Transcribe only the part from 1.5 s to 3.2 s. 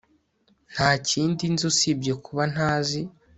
nzi usibye kuba ntazi